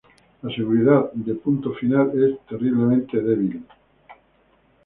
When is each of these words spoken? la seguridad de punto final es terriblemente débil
la 0.41 0.49
seguridad 0.55 1.11
de 1.11 1.35
punto 1.35 1.75
final 1.75 2.09
es 2.23 2.43
terriblemente 2.47 3.21
débil 3.21 3.61